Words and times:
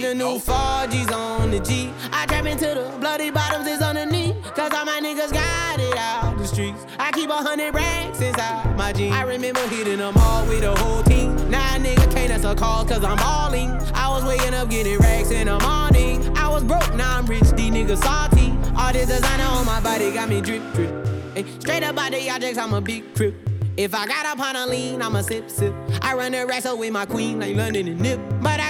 the 0.00 0.14
new 0.14 0.38
4Gs 0.38 1.12
on 1.12 1.50
the 1.50 1.60
G. 1.60 1.92
I 2.12 2.24
trap 2.26 2.46
into 2.46 2.66
the 2.66 2.96
bloody 2.98 3.30
bottoms 3.30 3.66
is 3.66 3.82
underneath. 3.82 4.34
Cause 4.54 4.72
all 4.72 4.84
my 4.84 5.00
niggas 5.00 5.32
got 5.32 5.78
it 5.78 5.96
out 5.96 6.38
the 6.38 6.46
streets. 6.46 6.86
I 6.98 7.12
keep 7.12 7.28
a 7.28 7.34
hundred 7.34 7.74
racks 7.74 8.20
inside 8.20 8.76
my 8.76 8.92
jeans. 8.92 9.14
I 9.14 9.22
remember 9.24 9.60
hitting 9.68 9.98
them 9.98 10.16
all 10.16 10.46
with 10.46 10.62
the 10.62 10.74
whole 10.76 11.02
team. 11.02 11.34
Now 11.50 11.76
a 11.76 11.78
nigga 11.78 12.10
can't 12.12 12.30
answer 12.30 12.54
calls 12.54 12.88
cause 12.88 13.04
I'm 13.04 13.16
balling. 13.18 13.70
I 13.94 14.08
was 14.08 14.24
waking 14.24 14.54
up 14.54 14.70
getting 14.70 14.98
racks 14.98 15.30
in 15.30 15.46
the 15.46 15.58
morning. 15.58 16.36
I 16.36 16.48
was 16.48 16.64
broke, 16.64 16.94
now 16.94 17.18
I'm 17.18 17.26
rich, 17.26 17.50
these 17.52 17.70
niggas 17.70 18.02
salty. 18.02 18.56
All 18.76 18.92
this 18.92 19.08
designer 19.08 19.44
on 19.44 19.66
my 19.66 19.80
body 19.80 20.10
got 20.12 20.28
me 20.28 20.40
drip, 20.40 20.62
drip. 20.72 21.06
Hey, 21.34 21.44
straight 21.58 21.82
up 21.82 21.98
out 21.98 22.12
the 22.12 22.30
objects, 22.30 22.58
I'm 22.58 22.72
a 22.72 22.80
big 22.80 23.14
crip. 23.14 23.34
If 23.76 23.94
I 23.94 24.06
got 24.06 24.26
up 24.26 24.40
on 24.40 24.56
a 24.56 24.66
lean, 24.66 25.00
I'ma 25.00 25.22
sip, 25.22 25.48
sip. 25.48 25.74
I 26.02 26.14
run 26.14 26.32
the 26.32 26.46
wrestle 26.46 26.76
with 26.76 26.92
my 26.92 27.06
queen 27.06 27.40
like 27.40 27.56
London 27.56 27.88
and 27.88 28.00
Nip. 28.00 28.20
But 28.42 28.60
I 28.60 28.69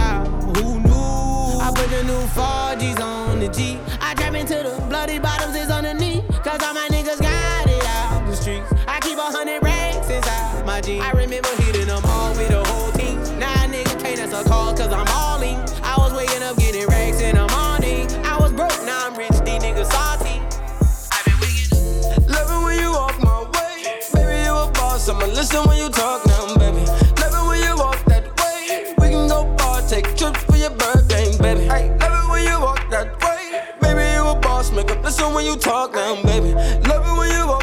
New 2.35 2.41
4Gs 2.41 2.99
on 3.01 3.39
the 3.39 3.49
G. 3.49 3.77
I 3.99 4.13
trap 4.13 4.33
into 4.33 4.55
the 4.55 4.85
bloody 4.87 5.19
bottoms 5.19 5.55
is 5.55 5.69
underneath. 5.69 6.27
Cause 6.43 6.61
all 6.63 6.73
my 6.73 6.87
niggas 6.89 7.21
got 7.21 7.67
it 7.67 7.85
out 7.85 8.25
the 8.25 8.35
streets. 8.35 8.71
I 8.87 8.99
keep 9.01 9.17
a 9.17 9.21
hundred 9.21 9.61
racks 9.63 10.09
inside 10.09 10.65
my 10.65 10.81
jeans. 10.81 11.03
I 11.03 11.11
remember 11.11 11.49
hitting 11.63 11.87
them 11.87 12.01
all 12.05 12.29
with 12.35 12.47
the 12.49 12.63
whole 12.63 12.91
team. 12.93 13.17
Now 13.39 13.51
a 13.51 13.67
nigga 13.67 14.01
can't 14.01 14.19
answer 14.19 14.43
calls 14.47 14.79
cause 14.79 14.93
I'm 14.93 15.07
all 15.09 15.41
in. 15.41 15.57
I 15.83 15.95
was 15.97 16.13
waking 16.13 16.43
up 16.43 16.57
getting 16.57 16.87
racks 16.87 17.19
in 17.21 17.35
the 17.35 17.47
morning. 17.51 18.07
I 18.25 18.37
was 18.39 18.51
broke, 18.53 18.79
now 18.85 19.07
I'm 19.07 19.15
rich, 19.15 19.31
these 19.43 19.61
niggas 19.61 19.91
salty. 19.91 20.39
I've 21.11 21.25
been 21.25 21.39
waking 21.41 22.27
Love 22.31 22.49
it 22.49 22.63
when 22.63 22.79
you 22.79 22.91
walk 22.91 23.19
my 23.21 23.43
way. 23.55 23.99
Baby, 24.13 24.43
you 24.45 24.55
a 24.55 24.71
boss. 24.71 25.09
I'ma 25.09 25.25
listen 25.25 25.67
when 25.67 25.77
you 25.77 25.89
talk 25.89 26.30
when 35.29 35.45
you 35.45 35.55
talk 35.55 35.93
now, 35.93 36.15
baby. 36.23 36.53
Love 36.87 37.05
it 37.05 37.17
when 37.17 37.31
you 37.31 37.47
walk 37.47 37.60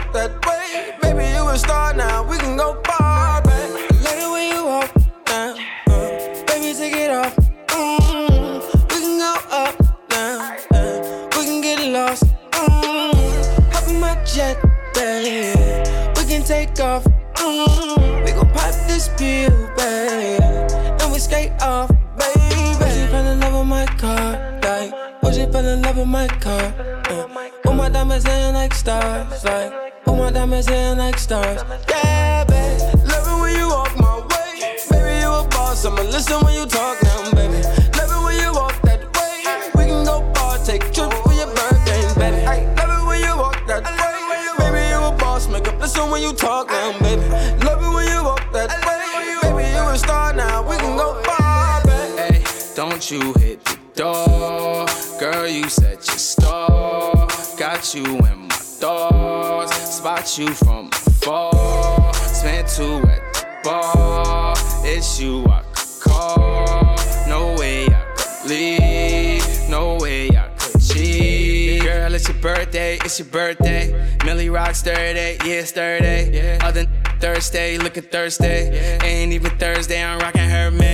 don't 53.09 53.23
you 53.23 53.33
hit 53.41 53.65
the 53.65 53.79
door. 53.95 54.87
Girl, 55.19 55.47
you 55.47 55.69
set 55.69 56.07
your 56.07 56.19
store. 56.19 57.27
Got 57.57 57.95
you 57.95 58.05
in 58.05 58.39
my 58.39 58.49
thoughts. 58.49 59.97
Spot 59.97 60.39
you 60.39 60.49
from 60.49 60.89
afar. 60.89 62.13
Spent 62.15 62.69
two 62.69 62.99
at 63.09 63.23
the 63.35 63.47
bar. 63.65 64.55
It's 64.85 65.21
you 65.21 65.45
I 65.47 65.63
could 65.75 66.01
call. 66.01 66.97
No 67.29 67.55
way 67.59 67.87
I 67.87 68.05
could 68.17 68.51
leave. 68.51 69.71
No 69.71 69.97
way 69.97 70.29
I 70.29 70.49
could 70.59 70.81
cheat. 70.81 71.83
Girl, 71.83 72.15
it's 72.15 72.29
your 72.29 72.39
birthday. 72.39 72.99
It's 73.05 73.19
your 73.19 73.29
birthday. 73.29 74.17
Millie 74.25 74.51
rocks 74.51 74.83
30. 74.83 75.49
Yeah, 75.49 75.61
it's 75.61 75.73
30. 75.73 76.61
Other 76.63 76.87
Thursday, 77.21 77.79
look 77.79 77.97
at 77.97 78.13
Thursday. 78.13 78.99
Ain't 79.03 79.33
even 79.33 79.51
Thursday, 79.59 80.03
I'm 80.05 80.19
rocking 80.19 80.49
her 80.49 80.71
mate. 80.71 80.88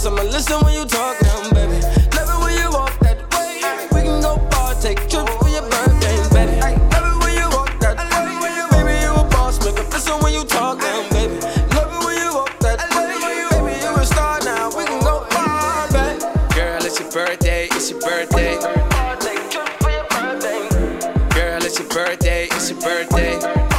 Boss. 0.00 0.06
I'ma 0.06 0.22
listen 0.30 0.60
when 0.64 0.74
you 0.74 0.84
talk 0.84 1.20
now, 1.22 1.50
baby. 1.50 1.80
Love 2.16 2.28
it 2.28 2.44
when 2.44 2.56
you 2.58 2.70
walk 2.70 2.98
that 3.00 3.18
way. 3.34 3.60
We 3.92 4.02
can 4.02 4.20
go 4.20 4.36
far, 4.50 4.74
take 4.74 4.98
trips 5.08 5.32
for 5.36 5.48
your 5.48 5.62
birthday, 5.62 6.16
baby. 6.32 6.60
Love 6.60 7.06
it 7.06 7.24
when 7.24 7.34
you 7.36 7.48
walk 7.50 7.78
that 7.80 7.96
way. 8.10 8.50
Baby, 8.70 9.00
you 9.02 9.12
a 9.12 9.24
boss. 9.28 9.58
Make 9.64 9.78
up 9.78 9.92
listen 9.92 10.18
when 10.22 10.32
you 10.32 10.44
talk 10.44 10.78
now, 10.78 11.08
baby. 11.10 11.34
Love 11.74 11.92
it 11.92 12.04
when 12.04 12.16
you 12.16 12.34
walk 12.34 12.58
that 12.60 12.80
way. 12.94 13.10
Baby, 13.50 13.80
you 13.82 13.90
a 13.96 14.06
star 14.06 14.40
now. 14.44 14.68
We 14.76 14.84
can 14.84 15.00
go 15.00 15.24
far, 15.30 15.88
baby. 15.92 16.20
Girl, 16.54 16.84
it's 16.84 17.00
your 17.00 17.10
birthday, 17.10 17.68
it's 17.70 17.90
your 17.90 18.00
birthday. 18.00 18.56
Girl, 21.34 21.64
it's 21.64 21.78
your 21.78 21.88
birthday, 21.88 22.48
it's 22.50 22.70
your 22.70 22.80
birthday. 22.80 23.69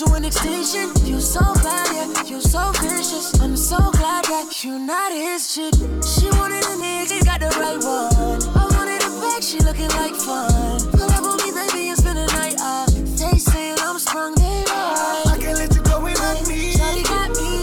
To 0.00 0.14
an 0.14 0.24
extension. 0.24 0.88
You 1.04 1.20
so 1.20 1.40
bad, 1.62 1.86
yeah, 1.92 2.24
you 2.24 2.40
so 2.40 2.72
vicious. 2.80 3.38
I'm 3.40 3.54
so 3.54 3.76
glad 3.76 4.24
that 4.24 4.64
you 4.64 4.78
not 4.78 5.12
his 5.12 5.54
chick. 5.54 5.74
She 6.00 6.24
wanted 6.40 6.64
a 6.64 6.74
nigga, 6.80 7.22
got 7.24 7.40
the 7.40 7.52
right 7.60 7.76
one. 7.76 8.40
I 8.56 8.64
wanted 8.72 9.02
a 9.04 9.10
bag, 9.20 9.42
she 9.42 9.58
looking 9.58 9.92
like 10.00 10.16
fun. 10.16 10.80
Pull 10.96 11.10
up 11.10 11.24
on 11.24 11.36
me, 11.44 11.52
baby, 11.52 11.88
and 11.88 11.98
spend 11.98 12.16
the 12.16 12.26
night 12.32 12.56
up. 12.60 12.88
They 12.88 13.36
saying 13.36 13.76
I'm 13.80 13.98
sprung, 13.98 14.34
they 14.36 14.64
right. 14.72 15.24
I 15.26 15.36
can't 15.38 15.58
let 15.58 15.74
you 15.74 15.82
go 15.82 16.00
without 16.00 16.48
me. 16.48 16.72
Shawty 16.72 17.04
got 17.04 17.28
me. 17.36 17.60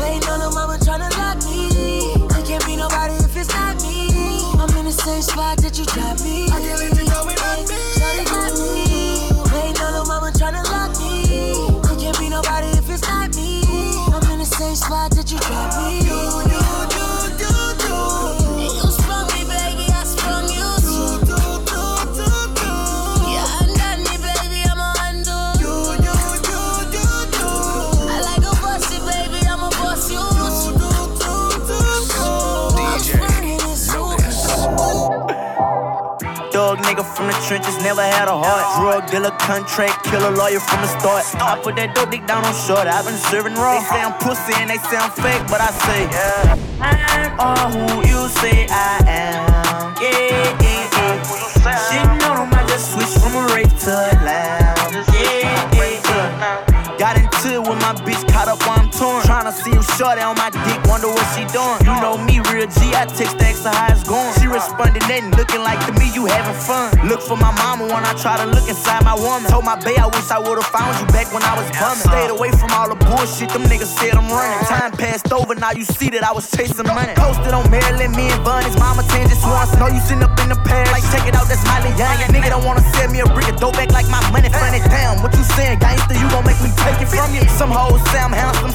Waiting 0.00 0.28
on 0.30 0.40
her 0.40 0.52
mama 0.56 0.78
tryna 0.80 1.12
lock 1.20 1.36
me. 1.44 1.68
It 2.32 2.46
can't 2.48 2.64
be 2.64 2.76
nobody 2.76 3.12
if 3.20 3.36
it's 3.36 3.52
not 3.52 3.76
me. 3.82 4.08
I'm 4.56 4.72
in 4.78 4.86
the 4.86 4.92
same 4.92 5.20
spot 5.20 5.58
that 5.58 5.78
you 5.78 5.84
dropped 5.84 6.24
me. 6.24 6.37
You 15.30 15.38
dropped 15.40 15.76
me. 15.82 16.07
Trenches, 37.48 37.80
never 37.82 38.02
had 38.02 38.28
a 38.28 38.36
heart. 38.36 38.64
Drug 38.76 39.10
dealer, 39.10 39.32
contract 39.40 40.04
killer, 40.04 40.30
lawyer 40.30 40.60
from 40.60 40.84
the 40.84 40.90
start. 41.00 41.24
I 41.40 41.58
put 41.64 41.76
that 41.76 41.94
dope 41.96 42.10
dick 42.10 42.26
down 42.28 42.44
on 42.44 42.52
short. 42.52 42.84
I've 42.84 43.08
been 43.08 43.16
serving 43.32 43.54
raw. 43.56 43.80
They 43.80 43.88
say 43.88 44.00
I'm 44.04 44.12
pussy 44.20 44.52
and 44.60 44.68
they 44.68 44.76
say 44.76 45.00
I'm 45.00 45.10
fake, 45.16 45.40
but 45.48 45.64
I 45.64 45.72
say, 45.72 46.04
yeah, 46.12 46.60
I'm 46.84 47.32
all 47.40 47.72
who 47.72 48.04
you 48.04 48.28
say 48.28 48.68
I 48.68 49.00
am. 49.08 49.96
Yeah, 49.96 50.60
yeah, 50.60 50.84
yeah. 51.00 52.18
Know 52.20 52.44
them, 52.44 52.52
I 52.52 52.66
just 52.68 52.92
switched 52.92 53.16
from 53.16 53.32
a 53.32 53.48
rape 53.56 53.72
to 53.88 53.92
a 53.96 54.12
lounge. 54.28 55.08
Yeah, 55.16 55.72
yeah, 55.72 56.04
yeah. 56.04 56.96
Got 57.00 57.16
into 57.16 57.48
it 57.56 57.62
with 57.64 57.80
my 57.80 57.96
bitch, 58.04 58.20
caught 58.28 58.48
up 58.52 58.60
I'm 58.68 58.87
torn. 58.98 59.22
Tryna 59.22 59.54
see 59.54 59.70
him 59.70 59.86
short 59.96 60.18
on 60.18 60.34
my 60.34 60.50
dick, 60.50 60.78
wonder 60.90 61.08
what 61.08 61.24
she 61.32 61.46
doing. 61.54 61.78
You 61.86 61.94
know 62.02 62.18
me, 62.18 62.42
real 62.50 62.66
G, 62.66 62.92
I 62.92 63.06
text 63.06 63.38
the 63.38 63.46
extra 63.46 63.70
how 63.70 63.94
it's 63.94 64.02
going. 64.02 64.34
She 64.42 64.50
responded, 64.50 65.06
nothing, 65.06 65.30
looking 65.38 65.62
like 65.62 65.78
to 65.86 65.92
me, 65.94 66.10
you 66.12 66.26
having 66.26 66.58
fun. 66.58 66.90
Look 67.06 67.22
for 67.22 67.38
my 67.38 67.54
mama 67.62 67.86
when 67.86 68.02
I 68.04 68.12
try 68.18 68.36
to 68.42 68.46
look 68.50 68.66
inside 68.68 69.06
my 69.06 69.14
woman. 69.14 69.50
Told 69.50 69.64
my 69.64 69.78
bae 69.78 69.96
I 69.96 70.10
wish 70.10 70.28
I 70.30 70.38
would've 70.42 70.66
found 70.66 70.98
you 70.98 71.06
back 71.14 71.30
when 71.32 71.42
I 71.46 71.54
was 71.54 71.70
bumming. 71.78 72.10
Stayed 72.10 72.30
away 72.34 72.50
from 72.50 72.74
all 72.74 72.90
the 72.90 72.98
bullshit, 72.98 73.54
them 73.54 73.62
niggas 73.70 73.94
said 73.96 74.18
I'm 74.18 74.26
running. 74.28 74.66
Time 74.66 74.92
passed 74.92 75.32
over, 75.32 75.54
now 75.54 75.70
you 75.70 75.84
see 75.84 76.10
that 76.10 76.24
I 76.26 76.32
was 76.32 76.50
chasing 76.50 76.86
money. 76.86 77.14
Posted 77.14 77.54
on 77.54 77.70
Maryland, 77.70 78.16
me 78.18 78.28
and 78.34 78.42
Bunny's 78.44 78.76
mama 78.78 79.06
it 79.30 79.38
once. 79.44 79.72
Know 79.78 79.88
you 79.88 80.00
sitting 80.00 80.22
up 80.22 80.34
in 80.40 80.48
the 80.48 80.58
past, 80.66 80.90
like 80.92 81.04
check 81.12 81.26
it 81.28 81.34
out, 81.34 81.46
that's 81.46 81.62
Miley 81.64 81.92
Young. 81.96 82.16
Nigga 82.32 82.50
don't 82.50 82.64
wanna 82.64 82.82
sell 82.94 83.08
me 83.10 83.20
a 83.20 83.26
brick 83.26 83.48
of 83.48 83.56
dope 83.60 83.74
back 83.74 83.90
like 83.92 84.08
my 84.08 84.20
money 84.30 84.48
funny. 84.48 84.80
Damn, 84.88 85.22
what 85.22 85.34
you 85.36 85.44
saying, 85.56 85.78
gangster? 85.78 86.14
You 86.14 86.26
gon' 86.30 86.44
make 86.44 86.60
me 86.62 86.70
take 86.84 87.00
it 87.00 87.08
from 87.08 87.34
you. 87.34 87.42
Some 87.56 87.70
hoes 87.70 88.02
say 88.10 88.20
I'm 88.20 88.32
handsome, 88.32 88.72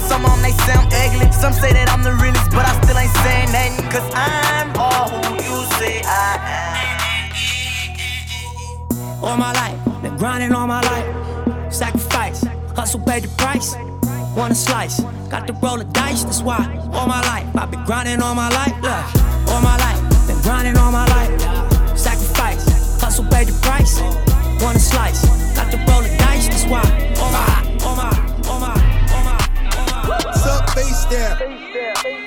price. 13.71 14.36
Want 14.36 14.51
a 14.51 14.56
slice, 14.56 15.00
got 15.30 15.48
to 15.48 15.54
roll 15.54 15.77
the 15.77 15.86
dice, 15.86 16.24
that's 16.24 16.42
why. 16.42 16.63
All 16.94 17.07
my 17.07 17.21
life, 17.21 17.45
I've 17.56 17.71
been 17.71 17.83
grinding 17.86 18.21
all 18.21 18.36
my 18.36 18.50
life. 18.50 18.74
Look, 18.81 19.50
all 19.50 19.62
my 19.62 19.77
life, 19.77 20.27
been 20.27 20.42
grinding 20.42 20.77
all 20.77 20.92
my 20.92 21.06
life. 21.07 21.98
Sacrifice, 21.98 23.00
hustle, 23.01 23.25
pay 23.25 23.45
the 23.45 23.54
price. 23.62 24.01
Want 24.62 24.77
a 24.77 24.80
slice, 24.80 25.25
got 25.56 25.71
to 25.71 25.77
roll 25.89 26.01
the 26.01 26.15
dice, 26.18 26.48
that's 26.48 26.65
why. 26.65 26.83
All 27.19 27.31
my, 27.31 27.77
all 27.86 27.95
my, 27.95 28.10
all 28.50 28.60
my, 28.60 28.74
all 29.13 29.24
my, 29.24 29.38
all 29.77 29.86
my. 29.86 30.19
What's 30.25 30.45
up, 30.45 30.69
face 30.71 31.06
there? 31.06 32.23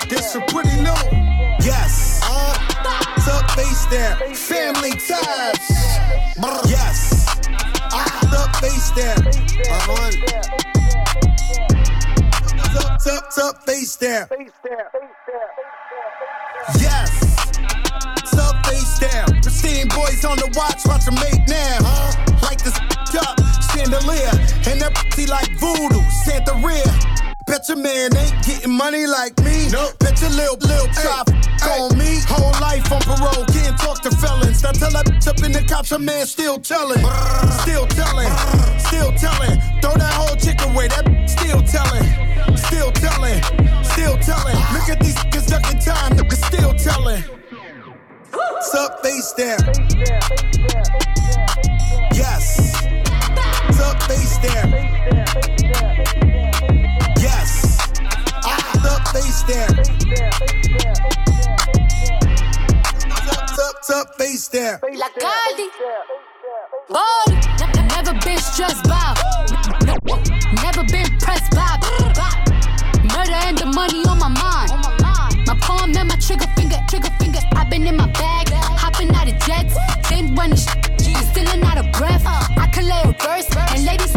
Up, 13.38 13.66
what's 13.66 13.66
up, 13.66 13.66
what's 13.66 13.66
up, 13.66 13.66
face 13.66 13.96
there? 13.96 14.28
Yes. 16.80 17.10
What's 18.14 18.38
up, 18.38 18.66
face 18.66 18.98
there? 18.98 19.24
Pristine 19.42 19.88
boys 19.88 20.24
on 20.24 20.36
the 20.38 20.52
watch, 20.56 20.80
watch 20.86 21.04
them 21.04 21.14
make 21.14 21.46
now. 21.48 21.78
Huh? 21.80 22.38
Like 22.42 22.62
this 22.62 22.78
up, 23.14 23.36
chandelier. 23.72 24.30
And 24.68 24.80
that 24.80 24.92
like 25.26 25.50
voodoo, 25.58 26.02
Santa 26.24 26.54
Rhea. 26.64 27.25
Bet 27.56 27.70
your 27.70 27.78
man 27.78 28.14
ain't 28.14 28.44
getting 28.44 28.70
money 28.70 29.06
like 29.06 29.34
me. 29.42 29.70
Nope. 29.72 29.98
Bet 30.00 30.20
your 30.20 30.28
lil' 30.28 30.58
lil' 30.60 30.88
chop 30.92 31.26
on 31.64 31.96
me. 31.96 32.20
Whole 32.28 32.52
life 32.60 32.92
on 32.92 33.00
parole, 33.00 33.46
can't 33.46 33.78
talk 33.80 34.02
to 34.02 34.10
felons. 34.10 34.62
Now 34.62 34.72
tell 34.72 34.90
that 34.90 35.26
up 35.26 35.42
in 35.42 35.52
the 35.52 35.64
cops, 35.66 35.90
a 35.92 35.98
man 35.98 36.26
still 36.26 36.58
telling. 36.58 36.98
Still 37.64 37.86
telling, 37.86 38.28
still 38.76 39.10
telling. 39.16 39.56
Throw 39.80 39.94
that 39.96 40.12
whole 40.12 40.36
chick 40.36 40.60
away, 40.68 40.88
that 40.88 41.08
still 41.30 41.62
telling. 41.62 42.04
Still 42.58 42.92
telling, 42.92 43.40
still 43.88 44.18
telling. 44.20 44.56
Look 44.76 44.90
at 44.92 45.00
these 45.00 45.16
niggas 45.16 45.48
ducking 45.48 45.80
time, 45.80 46.12
niggas 46.12 46.44
still 46.44 46.74
telling. 46.74 47.22
What's 48.32 48.74
up, 48.74 49.02
face 49.02 49.32
there? 49.32 49.56
Yes. 52.12 52.84
What's 53.64 53.80
up, 53.80 54.02
face 54.02 54.36
there? 54.44 56.35
Face 59.16 59.42
down. 59.44 59.72
What's 63.08 63.90
up, 63.90 64.06
what's 64.08 64.16
face 64.18 64.48
there? 64.48 64.78
La 64.92 65.08
Caldi. 65.08 65.68
Boy, 66.88 67.32
ne- 67.60 67.86
never 67.88 68.12
been 68.20 68.38
stressed 68.38 68.84
by. 68.84 69.14
Never 70.62 70.84
been 70.84 71.08
pressed 71.18 71.50
by. 71.52 71.78
Murder 73.14 73.38
and 73.48 73.56
the 73.56 73.66
money 73.74 74.04
on 74.04 74.18
my 74.18 74.28
mind. 74.28 74.70
My 75.46 75.56
palm 75.60 75.96
and 75.96 76.08
my 76.08 76.16
trigger 76.16 76.48
finger, 76.56 76.78
trigger 76.88 77.10
finger. 77.18 77.40
I've 77.52 77.70
been 77.70 77.86
in 77.86 77.96
my 77.96 78.10
bag, 78.12 78.48
hopping 78.52 79.14
out 79.14 79.28
of 79.28 79.38
jets. 79.46 79.74
Then 80.10 80.34
running 80.34 80.58
sh- 80.58 80.68
stealing 81.30 81.62
out 81.62 81.78
of 81.78 81.90
breath. 81.92 82.24
I 82.26 82.68
can 82.72 82.84
lay 82.86 83.02
a 83.04 83.12
verse 83.22 83.48
and 83.72 83.84
ladies. 83.84 84.15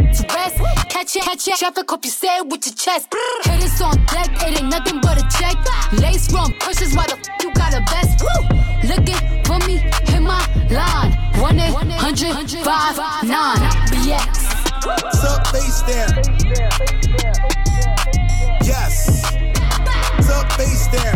Catch 1.12 1.16
it, 1.16 1.24
catch 1.24 1.48
it. 1.48 1.58
Traffic, 1.58 1.90
hope 1.90 2.06
you 2.06 2.12
say 2.12 2.38
it 2.38 2.46
with 2.48 2.64
your 2.68 2.76
chest. 2.76 3.08
Hitters 3.44 3.82
on 3.82 3.96
deck, 4.06 4.30
it 4.46 4.62
ain't 4.62 4.70
nothing 4.70 5.02
but 5.02 5.18
a 5.18 5.26
check. 5.40 5.58
Lace 6.00 6.32
run 6.32 6.54
pushes, 6.60 6.96
why 6.96 7.08
the 7.08 7.18
f- 7.18 7.44
you 7.44 7.52
got 7.56 7.74
a 7.74 7.82
vest? 7.90 8.22
Woo! 8.22 8.30
Looking 8.88 9.18
for 9.44 9.58
me, 9.66 9.78
hit 10.06 10.22
my 10.22 10.38
line. 10.70 11.18
1 11.42 11.60
800 11.60 12.36
59 12.46 13.58
BX. 13.90 14.86
What's 14.86 15.24
up, 15.24 15.48
face 15.48 15.82
there? 15.82 16.08
Yes. 18.62 19.34
What's 20.16 20.30
up, 20.30 20.52
face 20.54 20.88
there? 20.90 21.16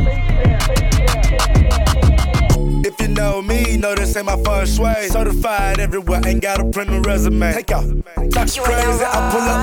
If 2.86 3.00
you 3.00 3.07
know 3.10 3.42
me, 3.42 3.78
know 3.78 3.94
this 3.95 4.16
ain't 4.18 4.25
my 4.25 4.38
first 4.44 4.80
way. 4.80 5.07
Certified 5.10 5.80
everywhere, 5.80 6.22
ain't 6.25 6.42
got 6.42 6.60
a 6.60 6.66
print 6.66 6.90
a 6.90 7.00
resume. 7.01 7.54
Take 7.54 7.72
out. 7.72 7.86
Talk 8.31 8.56
You 8.56 8.63
crazy, 8.63 9.06
I 9.06 9.30
pull 9.31 9.42
up 9.42 9.62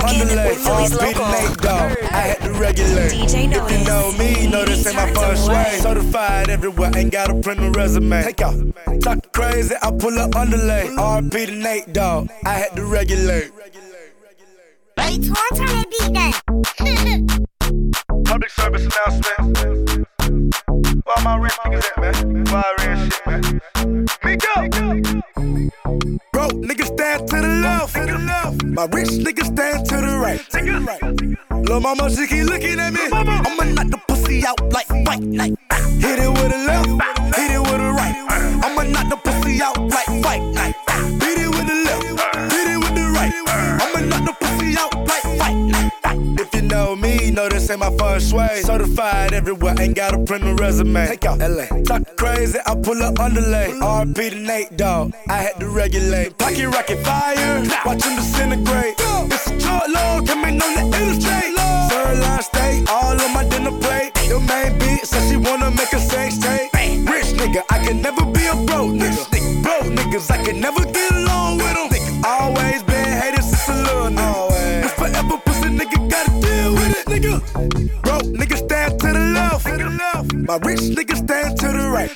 Philly's 0.63 0.91
um, 0.91 0.99
RP 0.99 1.13
to 1.13 1.19
local. 1.19 1.31
Nate 1.31 1.57
Dogg. 1.57 1.97
I 2.11 2.21
had 2.21 2.41
to 2.41 2.51
regulate. 2.53 3.11
DJ 3.11 3.51
If 3.51 3.71
you 3.71 3.85
know 3.85 4.11
me, 4.13 4.47
know 4.47 4.65
this 4.65 4.85
ain't 4.85 4.95
my 4.95 5.13
first 5.13 5.49
way. 5.49 5.77
Certified 5.79 6.49
everywhere, 6.49 6.91
ain't 6.95 7.11
got 7.11 7.29
a 7.29 7.35
print 7.41 7.59
a 7.61 7.71
resume. 7.71 8.23
Take 8.23 8.41
out. 8.41 8.55
Talk 9.01 9.31
crazy, 9.33 9.75
I 9.81 9.91
pull 9.91 10.17
up 10.19 10.35
underlay. 10.35 10.87
RP 10.97 11.45
to 11.47 11.55
Nate 11.55 11.93
Dogg. 11.93 12.29
I 12.45 12.53
had 12.53 12.75
to 12.75 12.85
regulate. 12.85 13.51
Wait, 14.97 15.23
turn 15.23 15.35
turn 15.55 15.67
that 15.67 15.89
beat 15.89 16.13
down. 16.13 16.33
Public 18.25 18.51
service 18.51 18.85
announcement. 18.85 20.07
Where 21.03 21.23
my 21.23 21.35
rich 21.37 21.53
niggas 21.65 21.85
at, 21.85 21.97
man? 21.99 22.43
Where 22.45 22.63
I 22.63 22.73
ran 22.77 23.09
shit, 23.09 23.27
man? 23.27 23.41
Miko! 24.23 24.53
Broke 26.31 26.53
niggas 26.53 26.87
stand 26.93 27.27
to 27.27 27.40
the 27.40 27.40
left. 27.61 27.93
To 27.95 28.05
the 28.05 28.17
left. 28.17 28.63
My 28.63 28.85
rich 28.85 29.09
niggas 29.09 29.53
stand 29.53 29.85
to 29.89 29.95
the 29.97 30.17
right. 30.17 30.41
Lil' 31.67 31.79
mama, 31.79 32.09
she 32.09 32.27
keep 32.27 32.45
looking 32.45 32.79
at 32.79 32.91
me. 32.93 33.01
I'ma 33.11 33.63
knock 33.75 33.89
the 33.89 33.99
pussy 34.07 34.45
out 34.45 34.61
like 34.73 34.87
fight 35.05 35.21
night. 35.21 35.53
Hit 35.99 36.19
it 36.19 36.29
with 36.29 36.51
a 36.51 36.57
left, 36.67 36.89
hit 37.35 37.51
it 37.51 37.59
with 37.59 37.81
a 37.81 37.91
right. 37.99 38.15
I'ma 38.65 38.83
knock 38.83 39.09
the 39.09 39.17
pussy 39.17 39.61
out 39.61 39.77
like 39.77 40.09
fight 40.23 40.43
night. 40.53 40.75
Hit 41.21 41.37
it 41.39 41.49
with 41.49 41.67
the 41.67 41.77
left, 41.87 42.03
hit 42.51 42.67
it 42.67 42.77
with 42.77 42.95
the 42.95 43.07
right. 43.15 43.33
I'ma 43.83 43.99
knock 44.09 44.23
the 44.25 44.33
pussy 44.41 44.75
out 44.77 44.93
like 45.07 45.20
know 46.71 46.95
me, 46.95 47.29
know 47.31 47.49
this 47.49 47.69
ain't 47.69 47.81
my 47.81 47.91
first 47.97 48.33
way. 48.33 48.61
Certified 48.63 49.33
everywhere, 49.33 49.75
ain't 49.79 49.95
got 49.95 50.13
a 50.13 50.19
print 50.19 50.59
resume. 50.59 51.05
Take 51.07 51.25
out 51.25 51.39
LA. 51.39 51.65
Talk 51.83 52.03
crazy, 52.15 52.57
I 52.65 52.75
pull 52.75 53.03
up 53.03 53.19
underlay. 53.19 53.71
RP 53.81 54.29
to 54.31 54.39
Nate 54.39 54.77
Dogg, 54.77 55.13
I 55.29 55.37
had 55.37 55.59
to 55.59 55.67
regulate. 55.67 56.37
Pocket 56.37 56.67
rocket 56.69 56.99
fire, 57.03 57.63
watch 57.85 58.03
him 58.03 58.15
disintegrate. 58.15 58.95
It's 59.35 59.47
a 59.47 59.59
short 59.59 59.89
log, 59.89 60.27
coming 60.27 60.61
on 60.61 60.71
the 60.79 60.97
illustrate. 60.99 61.51
Sirloin 61.89 62.41
steak, 62.41 62.89
all 62.89 63.19
on 63.21 63.33
my 63.33 63.43
dinner 63.49 63.77
plate. 63.83 64.11
Your 64.27 64.39
main 64.39 64.79
beat 64.79 65.05
said 65.05 65.27
she 65.29 65.37
wanna 65.37 65.69
make 65.71 65.91
a 65.93 65.99
sex 65.99 66.37
tape. 66.37 66.71
Rich 67.11 67.35
nigga, 67.39 67.61
I 67.69 67.79
can 67.85 68.01
never 68.01 68.23
be 68.25 68.45
a 68.47 68.55
broke 68.65 68.95
nigga. 69.01 69.23
Broke 69.61 69.91
niggas, 69.97 70.31
I 70.31 70.43
can 70.45 70.59
never 70.61 70.83
get 70.85 71.11
along 71.11 71.57
with 71.57 71.73
them. 71.73 72.25
Always 72.25 72.81
nigga. 77.21 78.01
Broke 78.01 78.23
niggas 78.23 78.65
stand 78.65 78.99
to 78.99 79.07
the 79.07 79.19
left. 79.19 79.65
My 80.33 80.57
rich 80.67 80.81
niggas 80.81 81.17
stand 81.17 81.57
to 81.59 81.67
the 81.67 81.89
right. 81.89 82.11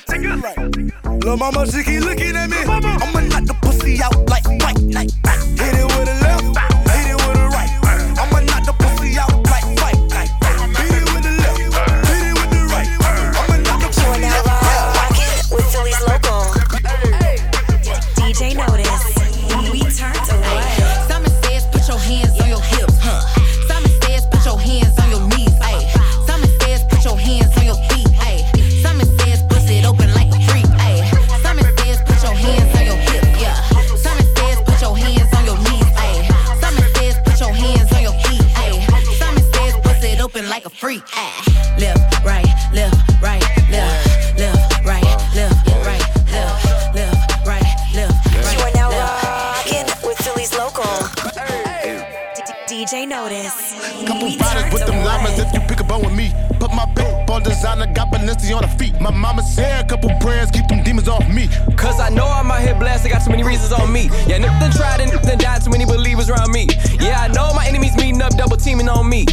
Lil' 1.24 1.36
mama, 1.36 1.66
she 1.66 1.82
keep 1.82 2.02
looking 2.02 2.36
at 2.36 2.50
me. 2.50 2.58
I'ma 2.58 3.20
knock 3.20 3.44
the 3.44 3.54
pussy 3.62 4.02
out 4.02 4.28
like 4.28 4.44
fight 4.60 4.80
night. 4.82 5.12
Hit 5.24 5.55
and 65.00 65.12
nothing 65.12 65.38
died, 65.38 65.62
too 65.62 65.70
many 65.70 65.84
believers 65.84 66.30
around 66.30 66.52
me. 66.52 66.66
Yeah, 67.00 67.20
I 67.20 67.28
know 67.28 67.52
my 67.54 67.66
enemies 67.66 67.96
meeting 67.96 68.22
up, 68.22 68.36
double 68.36 68.56
teaming 68.56 68.88
on 68.88 69.08
me. 69.08 69.26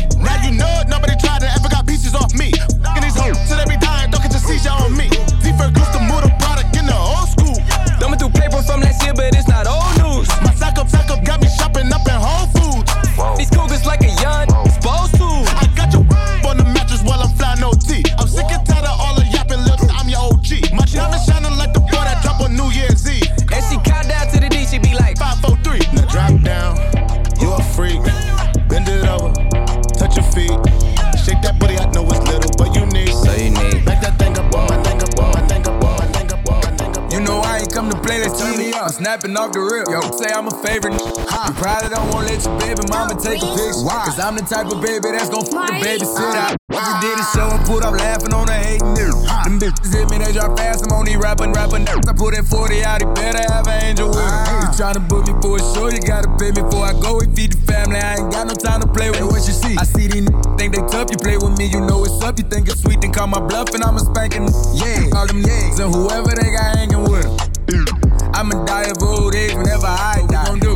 Off 39.33 39.49
the 39.49 39.65
rip. 39.65 39.89
Yo, 39.89 39.97
say 40.13 40.29
I'm 40.29 40.45
a 40.45 40.53
favorite. 40.61 40.93
You 40.93 41.53
probably 41.57 41.89
don't 41.89 42.05
wanna 42.13 42.29
let 42.29 42.45
your 42.45 42.53
baby 42.61 42.85
mama 42.85 43.17
take 43.17 43.41
a 43.41 43.49
picture. 43.49 43.81
Why? 43.81 44.05
Cause 44.05 44.21
I'm 44.21 44.37
the 44.37 44.45
type 44.45 44.69
of 44.69 44.77
baby 44.77 45.09
that's 45.09 45.33
gon' 45.33 45.41
fuck 45.49 45.73
the 45.73 45.81
babysitter. 45.81 46.53
I 46.53 46.53
you 46.69 46.93
did 47.01 47.17
a 47.17 47.25
show 47.33 47.49
and 47.49 47.65
put 47.65 47.81
up 47.81 47.97
laughing 47.97 48.29
on 48.29 48.45
the 48.45 48.53
hating 48.53 48.93
nigga. 48.93 49.25
Them 49.49 49.57
bitches 49.57 49.89
hit 49.89 50.05
me, 50.13 50.21
they 50.21 50.37
drop 50.37 50.53
fast. 50.53 50.85
I'm 50.85 50.93
on 50.93 51.09
these 51.09 51.17
rapping, 51.17 51.49
rapping. 51.49 51.89
I 51.89 52.13
put 52.13 52.37
that 52.37 52.45
40 52.45 52.85
out, 52.85 53.01
he 53.01 53.09
better 53.17 53.41
have 53.49 53.65
an 53.65 53.81
angel 53.81 54.13
with 54.13 54.21
him. 54.21 54.29
Ah. 54.29 54.53
You 54.53 54.69
tryna 54.77 55.01
book 55.09 55.25
me 55.25 55.33
for 55.41 55.57
a 55.57 55.61
show, 55.73 55.89
you 55.89 55.97
gotta 56.05 56.29
pay 56.37 56.53
me 56.53 56.61
before 56.61 56.85
I 56.85 56.93
go. 56.93 57.17
We 57.17 57.25
feed 57.33 57.57
the 57.57 57.61
family, 57.65 57.97
I 57.97 58.21
ain't 58.21 58.29
got 58.29 58.45
no 58.45 58.53
time 58.53 58.85
to 58.85 58.89
play 58.91 59.09
with. 59.09 59.17
Hey, 59.17 59.25
what 59.25 59.41
you 59.49 59.55
see? 59.57 59.73
I 59.81 59.85
see 59.89 60.13
these 60.13 60.29
niggas 60.29 60.61
think 60.61 60.77
they 60.77 60.85
tough. 60.85 61.09
You 61.09 61.17
play 61.17 61.41
with 61.41 61.57
me, 61.57 61.73
you 61.73 61.81
know 61.81 62.05
it's 62.05 62.21
up. 62.21 62.37
You 62.37 62.45
think 62.45 62.69
it's 62.69 62.85
sweet, 62.85 63.01
then 63.01 63.09
call 63.09 63.25
my 63.25 63.41
bluff, 63.41 63.73
and 63.73 63.81
I'm 63.81 63.97
a 63.97 64.03
spanking. 64.05 64.45
Yeah, 64.77 65.17
all 65.17 65.25
them 65.25 65.41
yags 65.41 65.81
and 65.81 65.89
whoever 65.89 66.37
they 66.37 66.53
got 66.53 66.77
hanging 66.77 67.01
with 67.09 67.25
them. 67.25 68.12
I'ma 68.33 68.65
die 68.65 68.89
of 68.89 69.01
old 69.03 69.35
age 69.35 69.53
whenever 69.53 69.85
I 69.85 70.25
die. 70.27 70.49
What 70.49 70.59
do? 70.59 70.75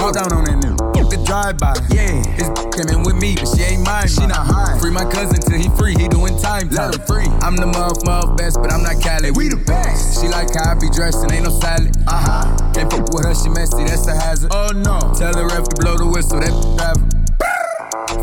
Walk 0.00 0.14
down 0.14 0.32
on 0.32 0.44
that 0.44 0.56
nigga. 0.56 1.10
The 1.10 1.22
drive 1.22 1.58
by. 1.58 1.76
Yeah, 1.92 2.10
his 2.34 2.48
came 2.74 2.88
in 2.90 3.04
with 3.04 3.14
me, 3.20 3.36
but 3.36 3.46
she 3.46 3.62
ain't 3.62 3.84
mine. 3.84 4.08
She 4.08 4.26
not 4.26 4.46
high. 4.48 4.78
Free 4.80 4.90
my 4.90 5.04
cousin 5.04 5.38
till 5.38 5.60
he 5.60 5.68
free. 5.76 5.94
He 5.94 6.08
doing 6.08 6.34
time. 6.40 6.68
Let 6.70 6.94
him 6.94 7.00
free. 7.06 7.28
I'm 7.44 7.56
the 7.56 7.66
muff 7.66 8.02
muff 8.04 8.36
best, 8.36 8.56
but 8.56 8.72
I'm 8.72 8.82
not 8.82 9.00
Cali. 9.00 9.30
We 9.30 9.48
the 9.48 9.60
best. 9.62 10.20
She 10.20 10.28
like 10.28 10.50
how 10.56 10.72
I 10.72 10.74
be 10.74 10.88
dressed 10.90 11.22
and 11.22 11.30
ain't 11.30 11.44
no 11.44 11.52
salad. 11.60 11.94
Uh 12.08 12.18
huh. 12.18 12.72
Can't 12.72 12.90
fuck 12.90 13.06
with 13.12 13.28
her, 13.28 13.34
she 13.36 13.48
messy. 13.52 13.84
That's 13.84 14.08
a 14.08 14.16
hazard. 14.16 14.50
Oh 14.50 14.72
no. 14.74 14.98
Tell 15.14 15.30
the 15.30 15.44
ref 15.44 15.68
to 15.70 15.76
blow 15.78 15.94
the 16.00 16.08
whistle. 16.08 16.40
That 16.40 16.50
driver. 16.80 17.04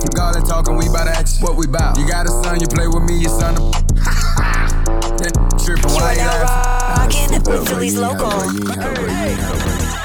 Fuck 0.02 0.20
all 0.20 0.34
that 0.34 0.46
talking, 0.50 0.76
we 0.76 0.90
bout 0.90 1.08
action. 1.08 1.46
What 1.46 1.56
we 1.56 1.68
bout? 1.68 1.98
You 1.98 2.08
got 2.08 2.26
a 2.26 2.34
son, 2.44 2.60
you 2.60 2.68
play 2.68 2.88
with 2.88 3.04
me, 3.04 3.22
your 3.22 3.30
son. 3.30 3.56
A 3.56 4.02
with 7.52 7.68
Philly's 7.68 7.98
local. 7.98 8.30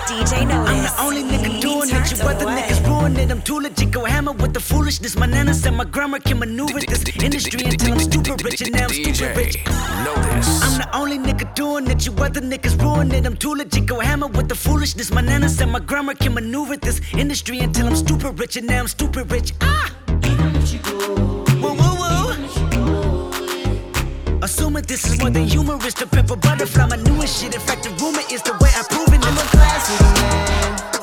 DJ 0.06 0.48
Notice. 0.48 0.70
I'm 0.70 0.82
the 0.82 0.94
only 1.00 1.22
nigga 1.22 1.60
doing 1.60 1.90
it. 1.90 2.10
You 2.10 2.26
other 2.26 2.46
niggas 2.46 2.86
ruin 2.86 3.16
it. 3.16 3.30
I'm 3.30 3.42
too 3.42 3.60
legit. 3.60 3.90
Go 3.90 4.04
hammer 4.04 4.32
with 4.32 4.52
the 4.54 4.60
foolishness. 4.60 5.16
My 5.16 5.26
nana 5.26 5.54
said 5.54 5.74
my 5.74 5.84
grammar 5.84 6.18
can 6.18 6.38
maneuver 6.38 6.80
this 6.80 7.04
industry 7.22 7.64
until 7.64 7.92
I'm 7.92 8.00
stupid 8.00 8.44
rich 8.44 8.60
and 8.62 8.72
now 8.72 8.84
I'm 8.84 8.90
stupid 8.90 9.36
rich. 9.36 9.56
I'm 9.66 10.78
the 10.78 10.88
only 10.92 11.18
nigga 11.18 11.54
doing 11.54 11.86
it. 11.88 12.04
You 12.06 12.12
other 12.12 12.40
niggas 12.40 12.80
ruin 12.82 13.12
it. 13.12 13.26
I'm 13.26 13.36
too 13.36 13.54
legit. 13.54 13.86
Go 13.86 14.00
hammer 14.00 14.26
with 14.26 14.48
the 14.48 14.54
foolishness. 14.56 15.10
My 15.10 15.20
nana 15.20 15.48
said 15.48 15.68
my 15.68 15.80
grammar 15.80 16.14
can 16.14 16.34
maneuver 16.34 16.76
this 16.76 17.00
industry 17.14 17.60
until 17.60 17.86
I'm 17.86 17.96
stupid 17.96 18.38
rich 18.40 18.56
and 18.56 18.66
now 18.66 18.80
I'm 18.80 18.88
stupid 18.88 19.30
rich. 19.30 19.52
Ah! 19.60 19.95
This 24.86 25.04
is 25.04 25.18
more 25.20 25.30
than 25.30 25.44
humorous, 25.44 25.94
the 25.94 26.06
pepper 26.06 26.36
butterfly, 26.36 26.86
my 26.86 26.96
newest 26.96 27.42
shit. 27.42 27.54
In 27.54 27.60
fact, 27.60 27.82
the 27.82 27.90
rumor 28.02 28.22
is 28.30 28.40
the 28.42 28.52
way 28.52 28.70
I 28.74 28.82
prove 28.88 29.12
it. 29.12 29.20
I'm 29.26 29.36
a 29.36 29.42
classic 29.50 30.00
man. 30.00 30.95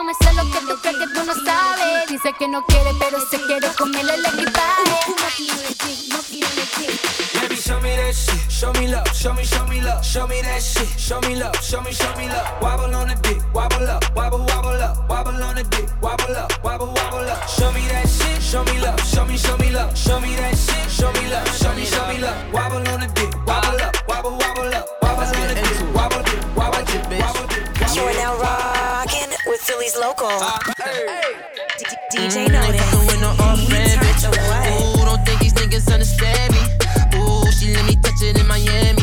Yo 0.00 0.04
me 0.04 0.14
sé 0.14 0.32
lo 0.32 0.42
que 0.50 0.60
tú 0.60 0.80
crees 0.80 0.96
que 0.96 1.06
tú 1.08 1.24
no 1.24 1.34
sabes. 1.44 2.08
Dice 2.08 2.32
que 2.38 2.48
no 2.48 2.64
quiere, 2.64 2.90
pero 2.98 3.20
se 3.20 3.38
quiere 3.42 3.68
comerle 3.76 4.14
el 4.14 4.24
equipaje. 4.24 4.82
Baby, 7.34 7.56
show 7.56 7.80
me 7.80 7.96
that 7.96 8.14
shit. 8.14 8.50
Show 8.50 8.72
me 8.72 8.88
love. 8.88 9.06
Show 9.12 9.34
me, 9.34 9.44
show 9.44 9.66
me 9.66 9.80
love. 9.80 10.02
Show 10.02 10.26
me 10.26 10.40
that 10.42 10.62
shit. 10.62 10.88
Show 10.98 11.20
me 11.20 11.36
love. 11.36 11.54
Show 11.60 11.82
me, 11.82 11.92
show 11.92 12.14
me 12.16 12.28
love. 12.28 12.46
Wobble 12.62 12.94
on 12.94 13.08
the 13.08 13.14
dick. 13.16 13.42
Wobble 13.52 13.88
up. 13.88 14.04
Wobble, 14.16 14.38
wobble 14.46 14.82
up. 14.82 15.08
Wobble 15.08 15.42
on 15.42 15.56
the 15.56 15.64
dick. 15.64 15.88
Wobble 16.00 16.34
up. 16.34 16.50
Wobble, 16.64 16.86
wobble 16.86 17.28
up. 17.28 17.48
Show 17.48 17.70
me 17.72 17.86
that 17.88 18.08
shit. 18.08 18.42
Show 18.42 18.64
me 18.64 18.80
love. 18.80 19.00
Show 19.00 19.26
me, 19.26 19.36
show 19.36 19.56
me 19.58 19.70
love. 19.70 19.96
Show 19.96 20.18
me 20.20 20.34
that 20.36 20.56
shit. 20.56 20.90
Show 20.90 21.12
me 21.12 21.28
love. 21.28 21.46
Show 21.60 21.74
me, 21.74 21.84
show 21.84 22.06
me 22.08 22.18
love. 22.18 22.52
Wobble 22.52 22.88
on 22.88 23.00
the 23.00 23.08
dick. 23.14 23.32
Wobble 23.46 23.80
up. 23.82 23.96
Wobble, 24.08 24.32
wobble 24.32 24.74
up. 24.74 24.86
Wobble 25.02 25.24
on 25.24 25.48
the 25.48 25.54
dick. 25.54 25.94
Wobble, 25.94 26.24
wobble, 26.56 26.84
wobble, 26.88 27.20
wobble. 27.20 27.50
Are 28.00 28.14
now 28.14 28.69
local. 30.00 30.28
DJ 32.10 32.46
Mm, 32.46 32.52
Notice. 32.52 32.70
ain't 32.72 32.80
fucking 32.80 33.06
with 33.06 33.20
no 33.20 33.28
off 33.44 33.58
bitch. 33.68 34.96
Ooh, 34.96 35.04
don't 35.04 35.24
think 35.26 35.40
these 35.40 35.52
niggas 35.52 35.92
understand 35.92 36.52
me. 36.54 36.60
Ooh, 37.20 37.44
she 37.52 37.74
let 37.74 37.84
me 37.84 37.96
touch 37.96 38.22
it 38.22 38.38
in 38.40 38.46
Miami. 38.46 38.99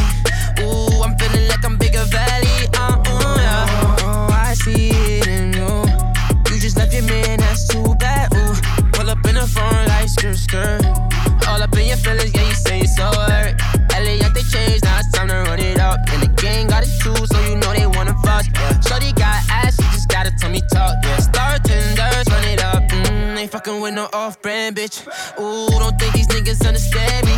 Bitch. 24.77 25.01
Ooh, 25.39 25.79
don't 25.79 25.98
think 26.00 26.13
these 26.13 26.27
niggas 26.27 26.65
understand 26.65 27.25
me. 27.25 27.36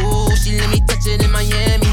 Ooh, 0.00 0.34
she 0.36 0.58
let 0.58 0.70
me 0.70 0.80
touch 0.86 1.06
it 1.06 1.22
in 1.22 1.30
Miami. 1.30 1.86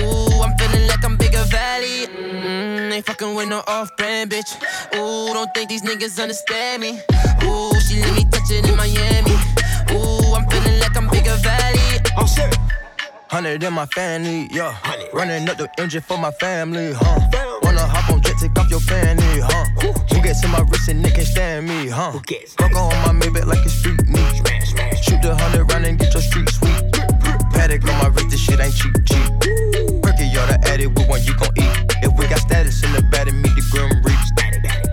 Ooh, 0.00 0.42
I'm 0.42 0.56
feeling 0.56 0.88
like 0.88 1.04
I'm 1.04 1.16
bigger 1.18 1.44
valley. 1.44 2.06
Mm, 2.06 2.90
ain't 2.90 3.04
fucking 3.04 3.34
with 3.34 3.48
no 3.48 3.62
off-brand 3.66 4.30
bitch. 4.30 4.50
Ooh, 4.96 5.34
don't 5.34 5.52
think 5.54 5.68
these 5.68 5.82
niggas 5.82 6.18
understand 6.18 6.80
me. 6.80 7.00
Ooh, 7.44 7.72
she 7.80 8.00
let 8.00 8.14
me 8.14 8.24
touch 8.32 8.50
it 8.50 8.66
in 8.66 8.76
Miami. 8.76 9.36
Ooh, 9.92 10.34
I'm 10.34 10.48
feeling 10.48 10.80
like 10.80 10.96
I'm 10.96 11.08
bigger 11.10 11.36
valley. 11.42 12.00
I'm 12.16 12.26
serious. 12.26 12.56
Hundred 13.28 13.62
in 13.62 13.72
my 13.74 13.86
family, 13.86 14.48
yeah. 14.50 14.74
Running 15.12 15.48
up 15.50 15.58
the 15.58 15.68
engine 15.78 16.00
for 16.00 16.16
my 16.18 16.32
family, 16.32 16.92
huh? 16.92 17.20
Wanna 17.62 17.86
hop 17.86 18.10
on 18.10 18.22
jet, 18.22 18.36
take 18.40 18.58
off 18.58 18.70
your 18.70 18.80
fanny, 18.80 19.22
huh? 19.38 19.64
Who 20.10 20.22
gets 20.22 20.42
in 20.42 20.50
my 20.50 20.60
wrist 20.60 20.88
and 20.88 21.04
they 21.04 21.10
can't 21.10 21.26
stand 21.26 21.68
me, 21.68 21.88
huh? 21.88 22.12
Fuck 22.58 22.74
on 22.74 22.90
my 23.04 23.12
Maybach 23.20 23.46
like 23.46 23.64
it's 23.64 23.74
street. 23.74 24.00
Shoot 25.10 25.22
the 25.22 25.34
hundred 25.34 25.66
round 25.72 25.84
and 25.86 25.98
get 25.98 26.14
your 26.14 26.22
street 26.22 26.48
sweet. 26.50 26.78
Patek 27.50 27.82
on 27.82 27.98
my 27.98 28.06
wrist, 28.14 28.30
this 28.30 28.38
shit 28.38 28.60
ain't 28.60 28.72
cheap, 28.72 28.94
cheap. 29.10 29.26
Perky, 30.06 30.30
y'all 30.30 30.46
the 30.46 30.56
addict, 30.70 30.94
with 30.94 31.08
one 31.08 31.20
you 31.24 31.34
gon' 31.34 31.50
eat. 31.58 31.74
If 32.06 32.14
we 32.16 32.28
got 32.28 32.38
status 32.38 32.80
in 32.84 32.92
the 32.92 33.02
bed 33.10 33.26
and 33.26 33.42
meet 33.42 33.50
the 33.58 33.66
grim 33.74 33.90
reaps. 34.06 34.30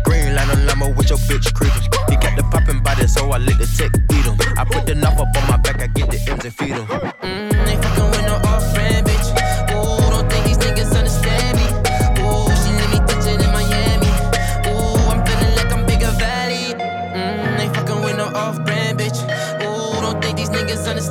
Green 0.05 0.33
line 0.33 0.49
on 0.49 0.65
limo 0.65 0.89
with 0.97 1.11
your 1.11 1.19
bitch 1.29 1.53
creeping. 1.53 1.85
He 2.09 2.17
kept 2.17 2.35
the 2.35 2.41
poppin' 2.49 2.81
body, 2.81 3.05
so 3.05 3.29
I 3.29 3.37
let 3.37 3.59
the 3.59 3.69
tech 3.69 3.93
beat 4.09 4.25
him. 4.25 4.41
I 4.57 4.65
put 4.65 4.87
the 4.87 4.95
knife 4.95 5.19
up 5.21 5.29
on 5.37 5.47
my 5.53 5.57
back, 5.57 5.81
I 5.81 5.85
get 5.85 6.09
the 6.09 6.17
ends 6.31 6.45
and 6.45 6.53
feed 6.55 6.73
him. 6.73 6.87
Mm, 7.21 7.46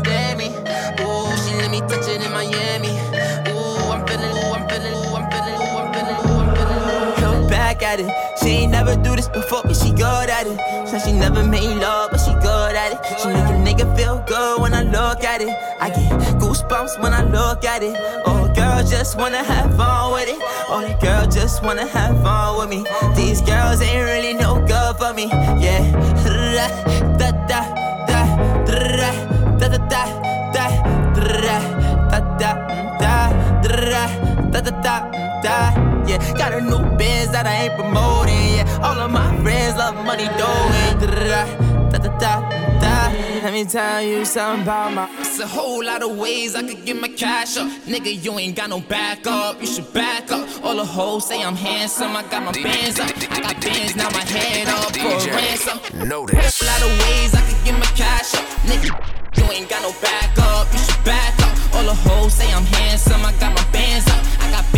understand 0.07 0.39
me. 0.39 0.49
Ooh, 1.05 1.37
she 1.37 1.55
let 1.57 1.71
me 1.71 1.81
touch 1.81 2.09
it 2.09 2.25
in 2.25 2.33
Miami. 2.33 2.91
Ooh, 3.51 3.93
I'm 3.93 4.07
feeling, 4.07 4.31
ooh, 4.31 4.53
I'm 4.55 4.69
feeling, 4.69 4.95
ooh, 4.95 5.17
I'm 5.17 5.31
feeling, 5.31 5.55
ooh, 5.55 5.79
I'm 5.79 5.93
feeling, 5.93 6.17
ooh, 6.17 6.41
I'm 6.41 6.57
feeling. 6.57 7.15
Come 7.17 7.49
back 7.49 7.83
at 7.83 8.01
it. 8.01 8.11
She 8.39 8.49
ain't 8.49 8.73
never 8.73 8.97
do 8.97 9.17
this 9.17 9.29
before, 9.29 9.63
but 9.65 9.77
she 9.77 9.91
good 9.91 10.31
at 10.31 10.47
it. 10.47 10.89
Said 10.89 11.03
she 11.03 11.13
never 11.13 11.45
made 11.45 11.77
love, 11.77 12.11
but 12.11 12.19
she 12.19 12.33
good 12.35 12.75
at 12.75 12.93
it. 12.93 13.21
She 13.21 13.29
make 13.29 13.49
a 13.51 13.59
nigga 13.59 13.97
feel 13.97 14.23
good 14.27 14.61
when 14.61 14.75
I 14.75 14.83
look 14.83 15.25
at 15.25 15.41
it. 15.41 15.51
I 15.81 15.89
get 15.89 16.13
goosebumps 16.41 17.03
when 17.03 17.13
I 17.13 17.23
look 17.25 17.65
at 17.65 17.83
it. 17.83 17.97
Oh, 18.27 18.53
girl, 18.55 18.85
just 18.85 19.17
wanna 19.17 19.43
have 19.43 19.77
fun 19.77 20.13
with 20.13 20.29
it. 20.29 20.39
Oh, 20.69 20.83
the 20.87 20.95
girl 21.05 21.27
just 21.27 21.63
wanna 21.63 21.87
have 21.87 22.23
fun 22.23 22.59
with 22.59 22.69
me. 22.69 22.85
These 23.15 23.41
girls 23.43 23.81
ain't 23.81 24.05
really 24.05 24.35
no 24.35 24.65
good 24.67 24.97
for 24.97 25.13
me. 25.13 25.27
Yeah. 25.63 25.83
Da 27.17 27.31
da 27.49 27.86
da 34.61 34.71
da 34.71 34.83
da 34.83 35.43
da 35.43 36.07
yeah. 36.07 36.19
Got 36.39 36.55
a 36.55 36.61
new 36.61 36.83
biz 36.97 37.31
that 37.31 37.47
I 37.47 37.65
ain't 37.65 37.75
promoting, 37.75 38.57
yeah. 38.57 38.81
All 38.83 38.99
of 38.99 39.11
my 39.11 39.29
friends 39.43 39.77
love 39.77 39.97
money 40.05 40.29
doing, 40.41 40.93
da 41.01 41.99
da 41.99 41.99
da 41.99 42.09
da 42.19 42.41
da. 42.81 43.13
Let 43.43 43.53
me 43.53 43.65
tell 43.65 44.03
you 44.03 44.25
something 44.25 44.63
about 44.63 44.95
my. 44.95 45.09
It's 45.21 45.41
a 45.41 45.47
whole 45.47 45.85
lot 45.85 46.03
of 46.03 46.17
ways 46.17 46.55
I 46.55 46.63
could 46.63 46.85
get 46.85 47.01
my 47.01 47.09
cash 47.09 47.57
up. 47.57 47.69
Nigga, 47.87 48.25
you 48.25 48.39
ain't 48.39 48.57
got 48.57 48.71
no 48.71 48.81
backup. 48.81 49.61
You 49.61 49.67
should 49.67 49.93
back 49.93 50.31
up. 50.33 50.49
All 50.65 50.77
the 50.77 50.85
hoes 50.85 51.27
say 51.27 51.43
I'm 51.43 51.57
handsome. 51.57 52.17
I 52.17 52.23
got 52.23 52.43
my 52.45 52.53
bands 52.53 52.99
up. 52.99 53.11
I 53.31 53.41
got 53.41 53.61
bands, 53.61 53.97
now 53.97 54.09
my 54.11 54.25
head 54.25 54.69
up 54.69 54.97
for 54.97 55.29
a 55.29 55.35
ransom. 55.37 56.09
Notice. 56.09 56.61
Whole 56.61 56.69
lot 56.71 56.83
of 56.87 56.93
ways 57.05 57.35
I 57.35 57.43
could 57.49 57.65
get 57.65 57.75
my 57.75 57.91
cash 57.95 58.35
up. 58.35 58.45
Nigga, 58.71 58.89
you 59.37 59.45
ain't 59.53 59.69
got 59.69 59.83
no 59.83 59.93
backup. 60.01 60.73
You 60.73 60.79
should 60.79 61.05
back 61.05 61.35
up. 61.41 61.75
All 61.75 61.85
the 61.85 61.95
hoes 61.95 62.33
say 62.33 62.51
I'm 62.53 62.65
handsome. 62.65 63.25
I 63.25 63.33
got 63.39 63.55
my 63.55 63.65
bands 63.71 64.07
up. 64.09 64.36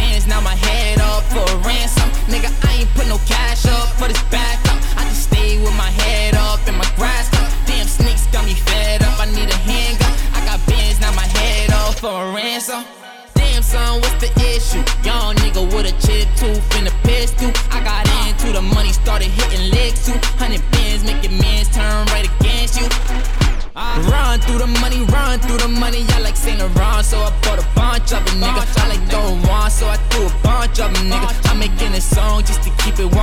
Bands, 0.09 0.27
now 0.27 0.41
my 0.41 0.55
head 0.55 1.01
up 1.01 1.23
for 1.25 1.45
a 1.45 1.57
ransom. 1.69 2.09
Nigga, 2.33 2.49
I 2.65 2.81
ain't 2.81 2.91
put 2.95 3.07
no 3.09 3.19
cash 3.27 3.67
up 3.67 3.89
for 4.01 4.09
this 4.09 4.23
back 4.33 4.59
up. 4.73 4.81
I 4.97 5.05
just 5.05 5.25
stay 5.29 5.61
with 5.61 5.77
my 5.77 5.91
head 6.01 6.35
up 6.35 6.61
and 6.67 6.77
my 6.79 6.89
grass 6.97 7.29
cut. 7.29 7.53
Damn 7.67 7.87
snakes 7.87 8.27
got 8.33 8.45
me 8.47 8.55
fed 8.55 9.03
up. 9.03 9.21
I 9.21 9.27
need 9.27 9.51
a 9.51 9.61
handgun. 9.69 10.13
I 10.33 10.41
got 10.49 10.65
bands, 10.67 10.99
now 11.01 11.13
my 11.13 11.29
head 11.37 11.71
up 11.73 11.95
for 11.97 12.25
a 12.25 12.33
ransom. 12.33 12.85
Damn 13.35 13.63
son, 13.63 14.01
what's 14.01 14.17
the 14.25 14.33
issue? 14.49 14.83
Young 15.05 15.37
nigga 15.45 15.63
with 15.75 15.93
a 15.93 15.95
chip 16.01 16.27
tooth 16.41 16.65
and 16.77 16.89
a 16.89 16.95
pistol. 17.05 17.53
I 17.71 17.85
got 17.85 18.09
into 18.25 18.53
the 18.53 18.63
money, 18.63 18.93
started 18.93 19.29
hitting 19.29 19.71
legs 19.71 20.07
too. 20.07 20.17
Hundred 20.41 20.65
bands, 20.73 21.05
your 21.05 21.33
mans 21.37 21.69
turn 21.69 22.07
right 22.17 22.25
against 22.25 22.81
you. 22.81 23.48
Run 23.79 24.41
through 24.41 24.59
the 24.59 24.67
money, 24.83 25.07
run 25.15 25.39
through 25.39 25.59
the 25.59 25.69
money. 25.69 26.05
I 26.11 26.19
like 26.19 26.35
Saint 26.35 26.59
Laurent, 26.59 27.05
so 27.05 27.23
I 27.23 27.31
bought 27.47 27.63
a 27.63 27.67
bunch 27.79 28.11
of 28.13 28.27
them, 28.27 28.43
nigga. 28.43 28.67
I 28.83 28.89
like 28.89 29.05
throwing 29.09 29.41
one, 29.47 29.71
so 29.71 29.87
I 29.87 29.97
threw 30.11 30.27
a 30.27 30.35
bunch 30.43 30.81
of 30.81 30.93
them, 30.93 31.07
nigga. 31.07 31.31
I'm 31.49 31.61
making 31.61 31.95
a 31.95 32.01
song 32.01 32.43
just 32.43 32.63
to 32.65 32.71
keep 32.83 32.99
it 32.99 33.07
100, 33.07 33.15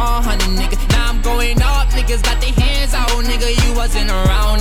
nigga. 0.55 0.79
Now 0.91 1.09
I'm 1.09 1.21
going 1.21 1.61
up, 1.61 1.89
niggas 1.89 2.23
got 2.23 2.39
their 2.39 2.53
hands 2.55 2.93
out, 2.93 3.09
nigga. 3.27 3.51
You 3.51 3.75
wasn't 3.75 4.09
around 4.09 4.54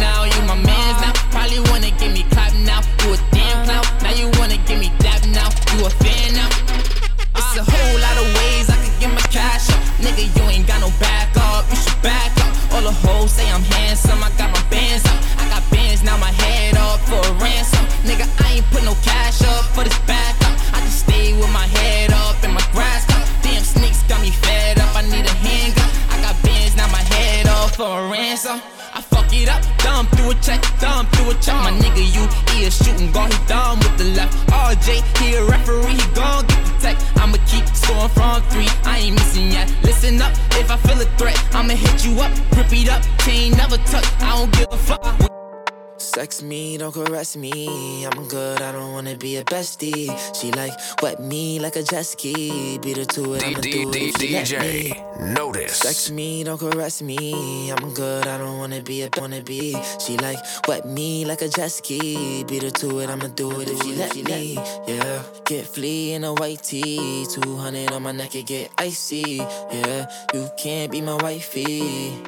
Sex 46.14 46.42
me, 46.42 46.78
don't 46.78 46.94
caress 46.94 47.36
me. 47.36 48.06
I'm 48.06 48.28
good, 48.28 48.62
I 48.62 48.70
don't 48.70 48.92
wanna 48.92 49.16
be 49.16 49.36
a 49.38 49.42
bestie. 49.42 50.06
She 50.40 50.52
like 50.52 50.72
wet 51.02 51.20
me 51.20 51.58
like 51.58 51.74
a 51.74 51.82
jet 51.82 52.06
ski. 52.06 52.78
Beat 52.78 52.98
her 52.98 53.04
to 53.04 53.34
it, 53.34 53.42
I'ma 53.42 53.58
do 53.58 53.90
it 53.90 53.96
if 53.96 54.20
she 54.20 54.28
let 54.32 54.48
me. 54.62 54.90
DJ, 54.92 55.34
notice. 55.34 55.76
Sex 55.78 56.12
me, 56.12 56.44
don't 56.44 56.56
caress 56.56 57.02
me. 57.02 57.68
I'm 57.72 57.92
good, 57.94 58.28
I 58.28 58.38
don't 58.38 58.58
wanna 58.58 58.80
be 58.80 59.02
a 59.02 59.08
wanna 59.18 59.40
be. 59.40 59.76
She 59.98 60.16
like 60.18 60.38
wet 60.68 60.86
me 60.86 61.24
like 61.24 61.42
a 61.42 61.48
jet 61.48 61.72
ski. 61.72 62.44
Beat 62.44 62.62
her 62.62 62.70
to 62.70 63.00
it, 63.00 63.10
I'ma 63.10 63.26
do 63.26 63.60
it 63.60 63.70
if 63.70 63.82
she 63.82 63.96
let 63.96 64.14
me. 64.14 64.54
Yeah, 64.86 65.20
get 65.46 65.66
flea 65.66 66.12
in 66.12 66.22
a 66.22 66.32
white 66.32 66.62
tee. 66.62 67.26
200 67.28 67.90
on 67.90 68.04
my 68.04 68.12
neck, 68.12 68.36
it 68.36 68.46
get 68.46 68.70
icy. 68.78 69.42
Yeah, 69.72 70.06
you 70.32 70.48
can't 70.62 70.92
be 70.92 71.00
my 71.00 71.16
wifey. 71.16 72.22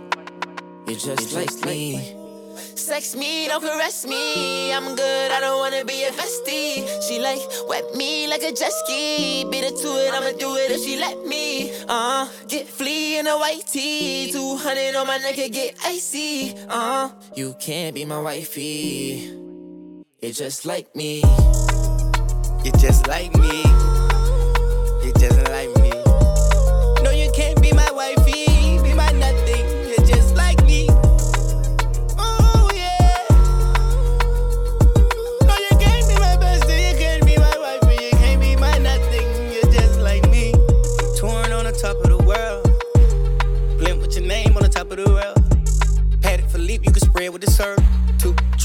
You're 0.88 0.98
just 0.98 1.34
like 1.34 1.54
me. 1.64 2.15
Sex 2.76 3.16
me, 3.16 3.48
don't 3.48 3.62
caress 3.62 4.06
me. 4.06 4.70
I'm 4.70 4.94
good, 4.94 5.30
I 5.32 5.40
don't 5.40 5.58
wanna 5.58 5.82
be 5.84 6.04
a 6.04 6.10
bestie. 6.10 6.86
She 7.08 7.18
like 7.18 7.40
wet 7.66 7.94
me 7.94 8.28
like 8.28 8.42
a 8.42 8.52
jet 8.52 8.70
ski. 8.70 9.46
Beat 9.50 9.64
her 9.64 9.70
to 9.70 9.88
it, 10.04 10.12
I'ma 10.12 10.36
do 10.38 10.56
it 10.56 10.70
if 10.70 10.84
she 10.84 10.98
let 10.98 11.26
me. 11.26 11.72
Uh, 11.88 12.28
get 12.48 12.68
flea 12.68 13.18
in 13.18 13.26
a 13.26 13.38
white 13.38 13.66
tee. 13.66 14.30
200 14.30 14.94
on 14.94 15.06
my 15.06 15.16
neck, 15.16 15.38
it 15.38 15.52
get 15.52 15.74
icy. 15.84 16.54
Uh, 16.68 17.10
you 17.34 17.54
can't 17.58 17.94
be 17.94 18.04
my 18.04 18.20
wifey. 18.20 19.32
You're 20.20 20.32
just 20.32 20.66
like 20.66 20.94
me. 20.94 21.22
You're 22.62 22.76
just 22.76 23.06
like 23.08 23.34
me. 23.38 23.64
You're 25.02 25.16
just 25.16 25.40
like 25.48 25.74
me. 25.80 25.90
No, 27.02 27.10
you 27.10 27.32
can't 27.32 27.60
be 27.62 27.72
my 27.72 27.90
wifey. 27.90 28.25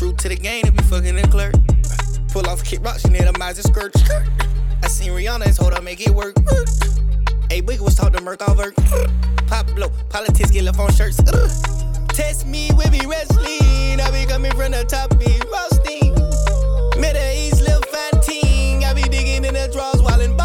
True 0.02 0.14
to 0.14 0.30
the 0.30 0.36
game, 0.36 0.64
if 0.66 0.76
be 0.76 0.82
fucking 0.86 1.20
a 1.20 1.28
clerk. 1.28 1.54
Pull 2.30 2.50
off, 2.50 2.64
Kit 2.64 2.82
rocks, 2.82 3.04
she 3.04 3.10
need 3.10 3.22
a 3.22 3.38
miser 3.38 3.62
skirt. 3.62 3.94
I 4.82 4.88
seen 4.88 5.12
Rihanna's 5.12 5.58
hold 5.58 5.74
up, 5.74 5.84
make 5.84 6.02
it 6.02 6.10
work. 6.10 6.36
A 7.52 7.62
big 7.62 7.80
was 7.80 7.94
taught 7.94 8.12
to 8.14 8.24
murk 8.24 8.42
all 8.50 8.56
work. 8.58 8.74
Pop 9.46 9.68
blow, 9.76 9.92
politics 10.10 10.50
get 10.50 10.64
left 10.64 10.80
on 10.80 10.92
shirts. 10.92 11.18
Test 12.18 12.48
me, 12.48 12.72
we 12.76 12.90
be 12.90 13.06
wrestling. 13.06 14.02
I 14.02 14.10
be 14.10 14.26
coming 14.26 14.50
from 14.54 14.72
the 14.72 14.84
top, 14.86 15.12
be 15.20 15.40
roasting. 15.54 16.16
Middle 17.00 17.22
East, 17.38 17.62
Lil 17.62 17.82
Fantine. 17.82 18.84
I 18.84 18.96
be 18.96 19.04
digging 19.04 19.46
in 19.46 19.54
the 19.54 19.70
drawers 19.72 20.02
while 20.02 20.20
in 20.20 20.36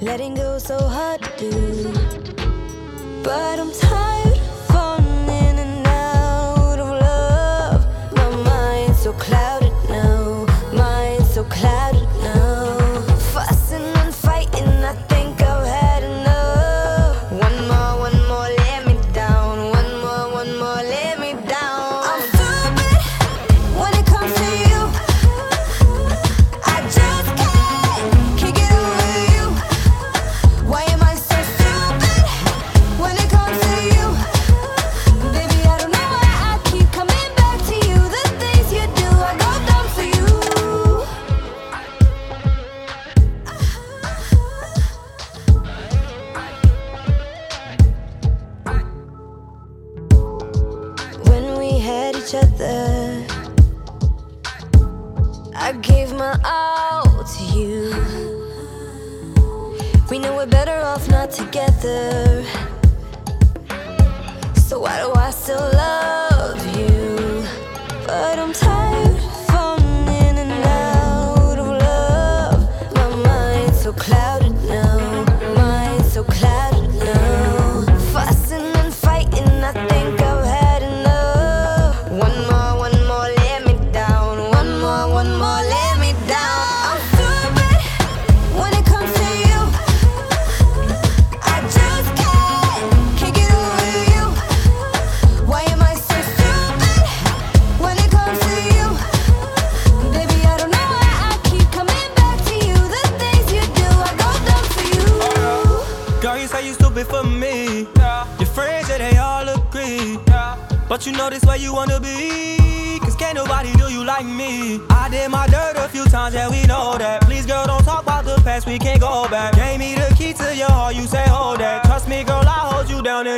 Letting 0.00 0.34
go 0.34 0.58
so 0.58 0.78
hard 0.78 1.22
to 1.22 1.50
do. 1.50 1.92
But 3.22 3.58
I'm 3.58 3.72
tired. 3.72 4.07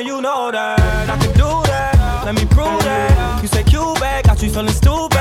and 0.01 0.09
you 0.09 0.23
know 0.23 0.51
that 0.51 0.81
I 0.81 1.17
can 1.19 1.33
do 1.35 1.51
that. 1.69 2.25
Let 2.25 2.35
me 2.35 2.47
prove 2.47 2.81
that. 2.85 3.43
You 3.43 3.49
say 3.49 3.65
you 3.69 3.93
back, 4.01 4.25
got 4.25 4.43
you 4.43 4.51
feeling 4.51 4.73
stupid. 4.73 5.20